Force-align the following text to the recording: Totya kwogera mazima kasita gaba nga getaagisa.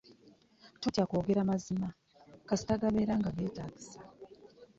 Totya 0.81 1.03
kwogera 1.09 1.49
mazima 1.51 1.87
kasita 2.47 2.79
gaba 2.81 3.13
nga 3.19 3.29
getaagisa. 3.37 3.99